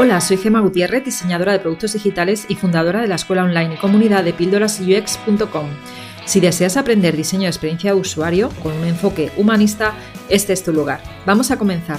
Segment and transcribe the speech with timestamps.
[0.00, 3.78] Hola, soy Gema Gutiérrez, diseñadora de productos digitales y fundadora de la escuela online y
[3.78, 5.66] comunidad de píldorasux.com.
[6.24, 9.96] Si deseas aprender diseño de experiencia de usuario con un enfoque humanista,
[10.28, 11.00] este es tu lugar.
[11.26, 11.98] Vamos a comenzar.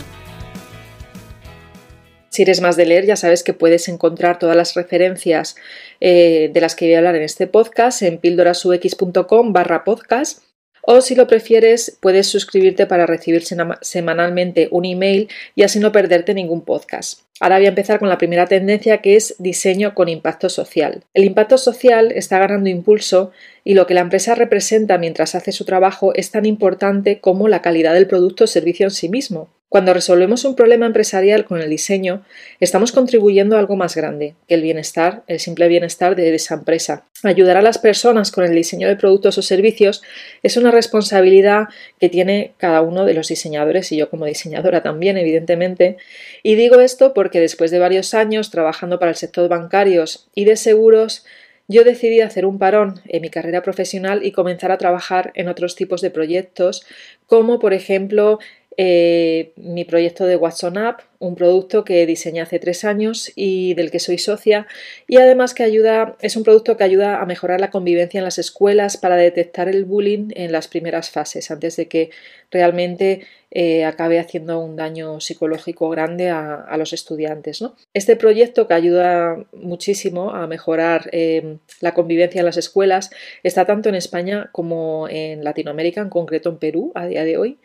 [2.30, 5.58] Si eres más de leer, ya sabes que puedes encontrar todas las referencias
[6.00, 10.42] eh, de las que voy a hablar en este podcast en píldorasux.com barra podcast
[10.84, 13.44] o si lo prefieres, puedes suscribirte para recibir
[13.82, 17.29] semanalmente un email y así no perderte ningún podcast.
[17.40, 21.04] Ahora voy a empezar con la primera tendencia que es diseño con impacto social.
[21.14, 23.32] El impacto social está ganando impulso
[23.64, 27.62] y lo que la empresa representa mientras hace su trabajo es tan importante como la
[27.62, 29.50] calidad del producto o servicio en sí mismo.
[29.70, 32.26] Cuando resolvemos un problema empresarial con el diseño,
[32.60, 37.06] estamos contribuyendo a algo más grande, que el bienestar, el simple bienestar de esa empresa.
[37.22, 40.02] Ayudar a las personas con el diseño de productos o servicios
[40.42, 41.68] es una responsabilidad
[42.00, 45.98] que tiene cada uno de los diseñadores y yo como diseñadora también, evidentemente.
[46.42, 50.56] Y digo esto porque después de varios años trabajando para el sector bancarios y de
[50.56, 51.26] seguros,
[51.72, 55.76] yo decidí hacer un parón en mi carrera profesional y comenzar a trabajar en otros
[55.76, 56.84] tipos de proyectos,
[57.28, 58.40] como por ejemplo
[58.82, 63.92] eh, mi proyecto de Watson App, un producto que diseñé hace tres años y del
[63.92, 64.68] que soy socia,
[65.06, 68.38] y además que ayuda, es un producto que ayuda a mejorar la convivencia en las
[68.38, 72.12] escuelas para detectar el bullying en las primeras fases, antes de que
[72.52, 77.62] realmente eh, acabe haciendo un daño psicológico grande a, los estudiantes.
[77.94, 83.10] Este proyecto que ayuda muchísimo a mejorar eh, la convivencia en las escuelas
[83.44, 87.60] está tanto en España como en Latinoamérica, en concreto en Perú a día de hoy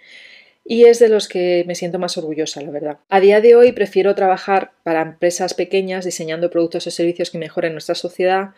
[0.65, 2.99] y es de los que me siento más orgullosa, la verdad.
[3.11, 7.73] A día de hoy prefiero trabajar para empresas pequeñas diseñando productos o servicios que mejoren
[7.73, 8.51] nuestra sociedad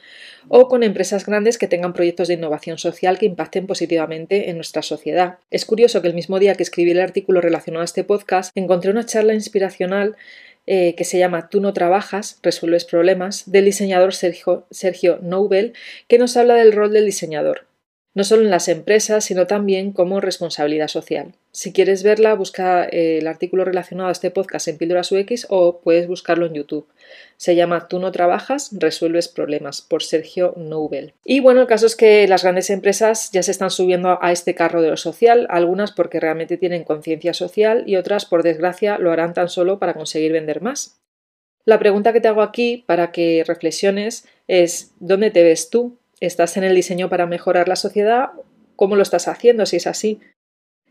[0.49, 4.83] o con empresas grandes que tengan proyectos de innovación social que impacten positivamente en nuestra
[4.83, 5.39] sociedad.
[5.51, 8.93] Es curioso que el mismo día que escribí el artículo relacionado a este podcast encontré
[8.93, 10.17] una charla inspiracional
[10.69, 15.75] eh, que se llama Tú no trabajas, resuelves problemas, del diseñador Sergio, Sergio Nobel,
[16.07, 17.67] que nos habla del rol del diseñador
[18.17, 21.35] no solo en las empresas, sino también como responsabilidad social.
[21.57, 25.81] Si quieres verla, busca eh, el artículo relacionado a este podcast en Píldoras UX o
[25.81, 26.87] puedes buscarlo en YouTube.
[27.39, 31.15] Se llama Tú no trabajas, resuelves problemas por Sergio Nobel.
[31.25, 34.55] Y bueno, el caso es que las grandes empresas ya se están subiendo a este
[34.55, 39.11] carro de lo social, algunas porque realmente tienen conciencia social y otras, por desgracia, lo
[39.11, 41.01] harán tan solo para conseguir vender más.
[41.65, 45.97] La pregunta que te hago aquí para que reflexiones es ¿dónde te ves tú?
[46.21, 48.33] ¿Estás en el diseño para mejorar la sociedad?
[48.77, 50.21] ¿Cómo lo estás haciendo si es así?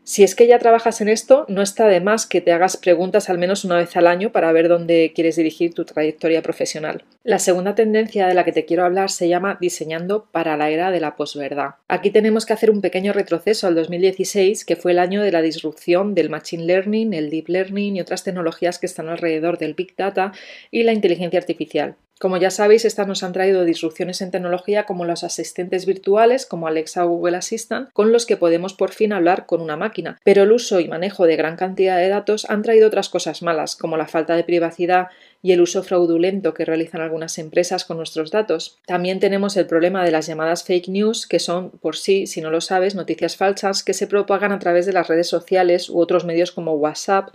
[0.08, 3.28] Si es que ya trabajas en esto, no está de más que te hagas preguntas
[3.28, 7.02] al menos una vez al año para ver dónde quieres dirigir tu trayectoria profesional.
[7.24, 10.92] La segunda tendencia de la que te quiero hablar se llama diseñando para la era
[10.92, 11.70] de la posverdad.
[11.88, 15.42] Aquí tenemos que hacer un pequeño retroceso al 2016, que fue el año de la
[15.42, 19.96] disrupción del machine learning, el deep learning y otras tecnologías que están alrededor del big
[19.96, 20.30] data
[20.70, 21.96] y la inteligencia artificial.
[22.18, 26.66] Como ya sabéis, estas nos han traído disrupciones en tecnología como los asistentes virtuales, como
[26.66, 30.18] Alexa o Google Assistant, con los que podemos por fin hablar con una máquina.
[30.24, 33.76] Pero el uso y manejo de gran cantidad de datos han traído otras cosas malas,
[33.76, 35.08] como la falta de privacidad
[35.42, 38.78] y el uso fraudulento que realizan algunas empresas con nuestros datos.
[38.86, 42.50] También tenemos el problema de las llamadas fake news, que son por sí, si no
[42.50, 46.24] lo sabes, noticias falsas que se propagan a través de las redes sociales u otros
[46.24, 47.28] medios como WhatsApp,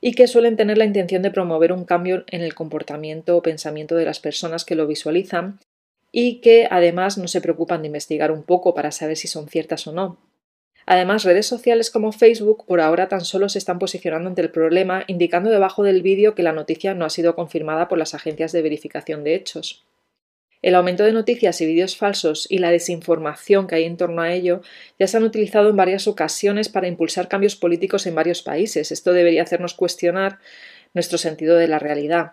[0.00, 3.96] y que suelen tener la intención de promover un cambio en el comportamiento o pensamiento
[3.96, 5.58] de las personas que lo visualizan
[6.12, 9.86] y que además no se preocupan de investigar un poco para saber si son ciertas
[9.86, 10.18] o no.
[10.86, 15.04] Además, redes sociales como Facebook por ahora tan solo se están posicionando ante el problema,
[15.06, 18.62] indicando debajo del vídeo que la noticia no ha sido confirmada por las agencias de
[18.62, 19.84] verificación de hechos.
[20.60, 24.32] El aumento de noticias y vídeos falsos y la desinformación que hay en torno a
[24.32, 24.60] ello
[24.98, 28.90] ya se han utilizado en varias ocasiones para impulsar cambios políticos en varios países.
[28.90, 30.38] Esto debería hacernos cuestionar
[30.94, 32.32] nuestro sentido de la realidad.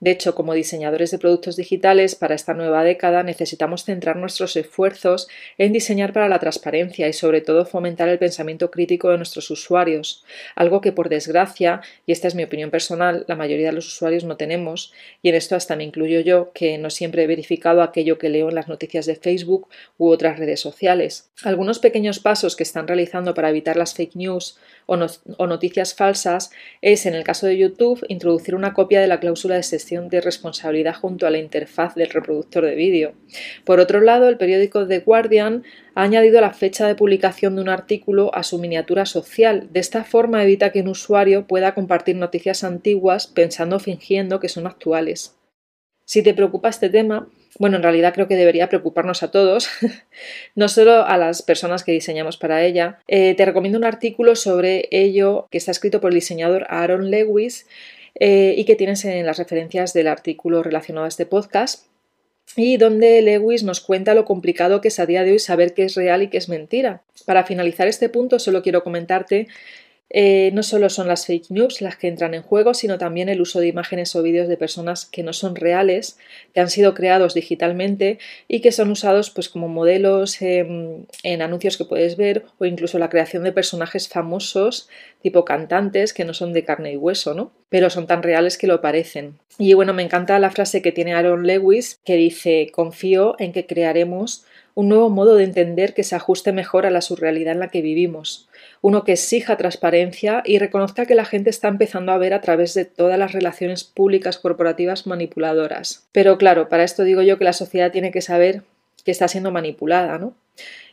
[0.00, 5.26] De hecho, como diseñadores de productos digitales para esta nueva década necesitamos centrar nuestros esfuerzos
[5.58, 10.24] en diseñar para la transparencia y sobre todo fomentar el pensamiento crítico de nuestros usuarios,
[10.54, 14.22] algo que por desgracia, y esta es mi opinión personal, la mayoría de los usuarios
[14.22, 18.18] no tenemos, y en esto hasta me incluyo yo, que no siempre he verificado aquello
[18.18, 21.30] que leo en las noticias de Facebook u otras redes sociales.
[21.42, 24.96] Algunos pequeños pasos que están realizando para evitar las fake news o,
[25.46, 26.50] noticias falsas
[26.80, 30.94] es, en el caso de YouTube, introducir una copia de la cláusula de de responsabilidad
[30.94, 33.14] junto a la interfaz del reproductor de vídeo.
[33.64, 35.64] Por otro lado, el periódico The Guardian
[35.94, 39.68] ha añadido la fecha de publicación de un artículo a su miniatura social.
[39.72, 44.50] De esta forma evita que un usuario pueda compartir noticias antiguas pensando o fingiendo que
[44.50, 45.34] son actuales.
[46.04, 49.68] Si te preocupa este tema, bueno, en realidad creo que debería preocuparnos a todos,
[50.54, 52.98] no solo a las personas que diseñamos para ella.
[53.08, 57.66] Eh, te recomiendo un artículo sobre ello que está escrito por el diseñador Aaron Lewis
[58.20, 61.86] eh, y que tienes en las referencias del artículo relacionado a este podcast
[62.56, 65.84] y donde Lewis nos cuenta lo complicado que es a día de hoy saber qué
[65.84, 67.02] es real y qué es mentira.
[67.26, 69.48] Para finalizar este punto, solo quiero comentarte
[70.10, 73.42] eh, no solo son las fake news las que entran en juego, sino también el
[73.42, 76.18] uso de imágenes o vídeos de personas que no son reales,
[76.54, 81.06] que han sido creados digitalmente y que son usados pues, como modelos en
[81.42, 84.88] anuncios que puedes ver o incluso la creación de personajes famosos
[85.20, 87.52] tipo cantantes que no son de carne y hueso, ¿no?
[87.68, 89.38] Pero son tan reales que lo parecen.
[89.58, 93.66] Y bueno, me encanta la frase que tiene Aaron Lewis que dice confío en que
[93.66, 94.44] crearemos
[94.78, 97.82] un nuevo modo de entender que se ajuste mejor a la surrealidad en la que
[97.82, 98.48] vivimos,
[98.80, 102.74] uno que exija transparencia y reconozca que la gente está empezando a ver a través
[102.74, 106.06] de todas las relaciones públicas corporativas manipuladoras.
[106.12, 108.62] Pero claro, para esto digo yo que la sociedad tiene que saber
[109.04, 110.34] que está siendo manipulada, ¿no?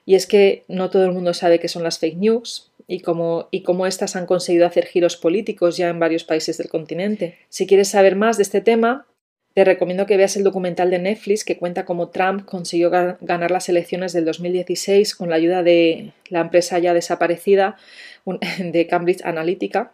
[0.04, 3.48] Y es que no todo el mundo sabe qué son las fake news y cómo,
[3.52, 7.38] y cómo éstas han conseguido hacer giros políticos ya en varios países del continente.
[7.50, 9.08] Si quieres saber más de este tema,
[9.56, 13.70] te recomiendo que veas el documental de Netflix que cuenta cómo Trump consiguió ganar las
[13.70, 17.78] elecciones del 2016 con la ayuda de la empresa ya desaparecida
[18.60, 19.94] de Cambridge Analytica,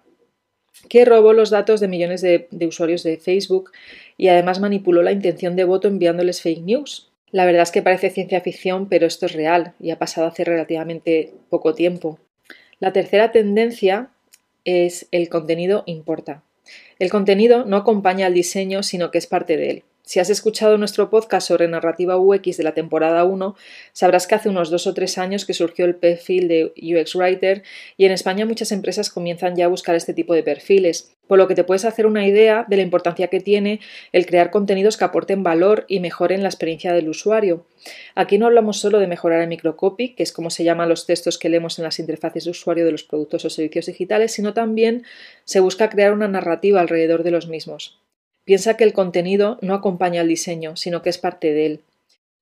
[0.89, 3.71] que robó los datos de millones de, de usuarios de Facebook
[4.17, 7.11] y además manipuló la intención de voto enviándoles fake news.
[7.29, 10.44] La verdad es que parece ciencia ficción, pero esto es real y ha pasado hace
[10.44, 12.19] relativamente poco tiempo.
[12.81, 14.10] La tercera tendencia
[14.66, 16.44] es el contenido importa.
[16.98, 19.83] El contenido no acompaña al diseño, sino que es parte de él.
[20.11, 23.55] Si has escuchado nuestro podcast sobre narrativa UX de la temporada 1,
[23.93, 27.63] sabrás que hace unos dos o tres años que surgió el perfil de UX Writer
[27.95, 31.47] y en España muchas empresas comienzan ya a buscar este tipo de perfiles, por lo
[31.47, 33.79] que te puedes hacer una idea de la importancia que tiene
[34.11, 37.65] el crear contenidos que aporten valor y mejoren la experiencia del usuario.
[38.13, 41.37] Aquí no hablamos solo de mejorar el microcopy, que es como se llaman los textos
[41.37, 45.05] que leemos en las interfaces de usuario de los productos o servicios digitales, sino también
[45.45, 48.01] se busca crear una narrativa alrededor de los mismos.
[48.43, 51.81] Piensa que el contenido no acompaña al diseño, sino que es parte de él.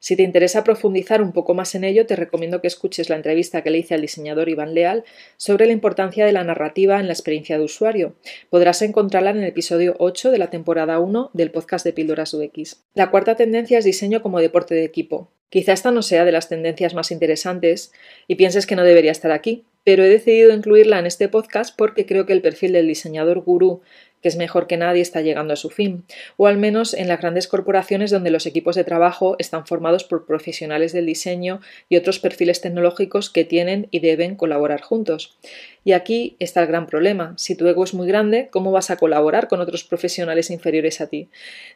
[0.02, 3.64] Si te interesa profundizar un poco más en ello, te recomiendo que escuches la entrevista
[3.64, 5.04] que le hice al diseñador Iván Leal
[5.36, 8.16] sobre la importancia de la narrativa en la experiencia de usuario.
[8.50, 12.78] Podrás encontrarla en el episodio 8 de la temporada 1 del podcast de Píldoras UX.
[12.94, 15.32] La cuarta tendencia es diseño como deporte de equipo.
[15.50, 17.92] Quizá esta no sea de las tendencias más interesantes
[18.28, 22.06] y pienses que no debería estar aquí, pero he decidido incluirla en este podcast porque
[22.06, 23.82] creo que el perfil del diseñador gurú
[24.22, 26.04] que es mejor que nadie, está llegando a su fin,
[26.38, 30.26] o al menos en las grandes corporaciones donde los equipos de trabajo están formados por
[30.26, 35.38] profesionales del diseño y otros perfiles tecnológicos que tienen y deben colaborar juntos.
[35.84, 37.34] Y aquí está el gran problema.
[37.38, 41.08] Si tu ego es muy grande, ¿cómo vas a colaborar con otros profesionales inferiores a
[41.08, 41.30] ti?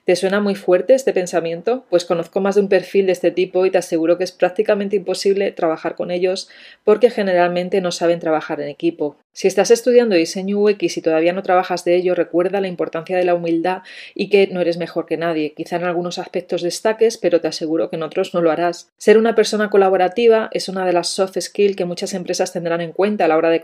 [0.06, 1.86] ¿Te suena muy fuerte este pensamiento?
[1.90, 4.96] Pues conozco más de un perfil de este tipo y te aseguro que es prácticamente
[4.96, 6.50] imposible trabajar con ellos
[6.84, 9.16] porque generalmente no saben trabajar en equipo.
[9.36, 13.26] Si estás estudiando diseño UX y todavía no trabajas de ello, recuerda la importancia de
[13.26, 13.82] la humildad
[14.14, 15.54] y que no eres mejor que nadie.
[15.54, 18.92] Quizá en algunos aspectos destaques, pero te aseguro que en otros no lo harás.
[18.98, 22.92] Ser una persona colaborativa es una de las soft skills que muchas empresas tendrán en
[22.92, 23.60] cuenta a la hora de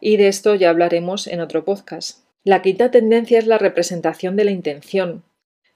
[0.00, 2.20] y de esto ya hablaremos en otro podcast.
[2.44, 5.22] La quinta tendencia es la representación de la intención.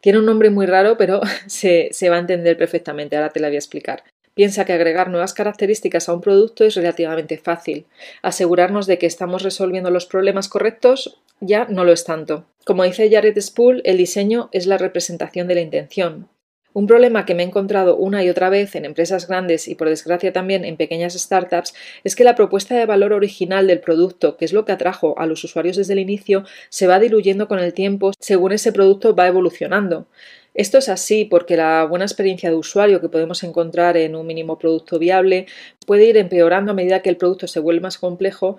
[0.00, 3.16] Tiene un nombre muy raro, pero se, se va a entender perfectamente.
[3.16, 4.04] Ahora te la voy a explicar.
[4.34, 7.86] Piensa que agregar nuevas características a un producto es relativamente fácil.
[8.22, 12.46] Asegurarnos de que estamos resolviendo los problemas correctos ya no lo es tanto.
[12.64, 16.28] Como dice Jared Spool, el diseño es la representación de la intención.
[16.74, 19.90] Un problema que me he encontrado una y otra vez en empresas grandes y por
[19.90, 24.46] desgracia también en pequeñas startups es que la propuesta de valor original del producto, que
[24.46, 27.74] es lo que atrajo a los usuarios desde el inicio, se va diluyendo con el
[27.74, 30.06] tiempo según ese producto va evolucionando.
[30.54, 34.58] Esto es así porque la buena experiencia de usuario que podemos encontrar en un mínimo
[34.58, 35.46] producto viable
[35.86, 38.56] puede ir empeorando a medida que el producto se vuelve más complejo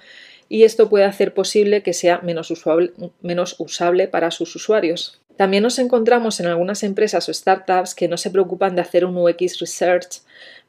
[0.49, 2.51] y esto puede hacer posible que sea menos,
[3.59, 5.22] usable para sus usuarios.
[5.35, 9.17] También nos encontramos en algunas empresas o startups que no se preocupan de hacer un
[9.17, 10.21] UX research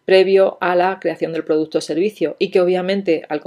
[0.04, 3.40] previo a la creación del producto o servicio y que obviamente al,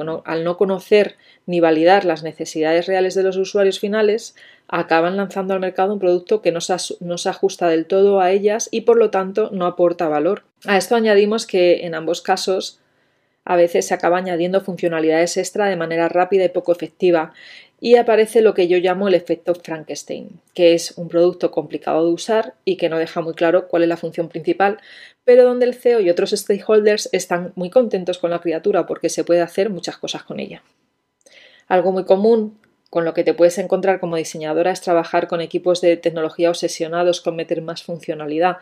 [0.43, 4.36] no conocer ni validar las necesidades reales de los usuarios finales
[4.67, 8.81] acaban lanzando al mercado un producto que no se, ajusta del todo a ellas y
[8.81, 10.43] por lo tanto no aporta valor.
[10.65, 12.79] A esto añadimos que en ambos casos
[13.45, 17.33] a veces se acaba añadiendo funcionalidades extra de manera rápida y poco efectiva
[17.79, 22.12] y aparece lo que yo llamo el efecto Frankenstein, que es un producto complicado de
[22.12, 24.79] usar y que no deja muy claro cuál es la función principal,
[25.24, 29.24] pero donde el CEO y otros stakeholders están muy contentos con la criatura porque se
[29.24, 30.63] puede hacer muchas cosas con ella.
[31.67, 32.57] Algo muy común
[32.89, 37.22] con lo que te puedes encontrar como diseñadora es trabajar con equipos de tecnología obsesionados
[37.22, 38.57] con meter más funcionalidad,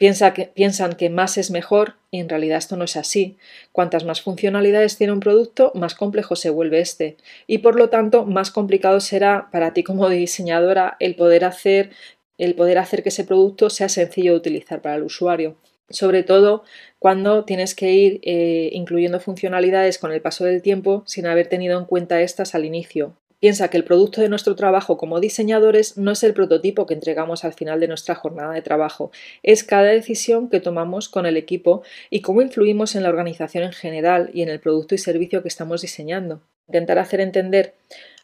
[0.00, 3.36] piensan que más es mejor y en realidad esto no es así.
[3.70, 8.24] Cuantas más funcionalidades tiene un producto, más complejo se vuelve este y por lo tanto
[8.24, 11.90] más complicado será para ti como diseñadora el poder hacer,
[12.38, 15.56] el poder hacer que ese producto sea sencillo de utilizar para el usuario.
[15.90, 16.64] Sobre todo
[16.98, 21.78] cuando tienes que ir eh, incluyendo funcionalidades con el paso del tiempo sin haber tenido
[21.78, 23.16] en cuenta estas al inicio.
[23.40, 27.42] Piensa que el producto de nuestro trabajo como diseñadores no es el prototipo que entregamos
[27.42, 29.10] al final de nuestra jornada de trabajo,
[29.42, 33.72] es cada decisión que tomamos con el equipo y cómo influimos en la organización en
[33.72, 36.42] general y en el producto y servicio que estamos diseñando.
[36.68, 37.74] Intentar hacer entender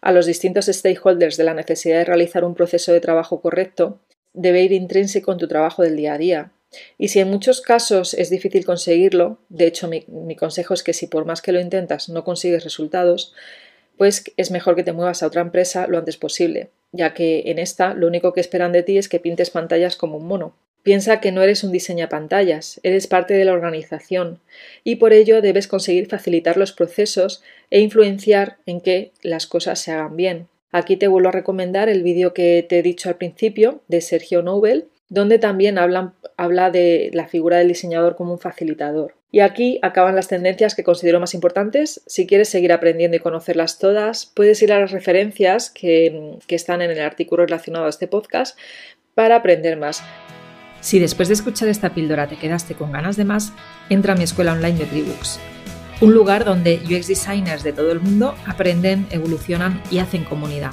[0.03, 3.99] a los distintos stakeholders de la necesidad de realizar un proceso de trabajo correcto
[4.35, 6.53] debe ir intrínseco en tu trabajo del día a día.
[6.99, 10.93] Y si en muchos casos es difícil conseguirlo, de hecho mi, mi consejo es que
[10.93, 13.33] si por más que lo intentas no consigues resultados,
[13.97, 17.59] pues es mejor que te muevas a otra empresa lo antes posible, ya que en
[17.59, 20.55] esta lo único que esperan de ti es que pintes pantallas como un mono.
[20.83, 24.39] Piensa que no eres un diseña pantallas, eres parte de la organización
[24.85, 29.91] y por ello debes conseguir facilitar los procesos e influenciar en que las cosas se
[29.91, 30.47] hagan bien.
[30.71, 34.43] Aquí te vuelvo a recomendar el vídeo que te he dicho al principio de Sergio
[34.43, 39.15] Nobel, donde también habla de la figura del diseñador como un facilitador.
[39.31, 42.03] Y aquí acaban las tendencias que considero más importantes.
[42.07, 46.81] Si quieres seguir aprendiendo y conocerlas todas, puedes ir a las referencias que, que están
[46.81, 48.59] en el artículo relacionado a este podcast
[49.15, 50.03] para aprender más.
[50.81, 53.53] Si después de escuchar esta píldora te quedaste con ganas de más,
[53.91, 55.41] entra a mi escuela online de Tribooks,
[56.01, 60.73] un lugar donde UX designers de todo el mundo aprenden, evolucionan y hacen comunidad.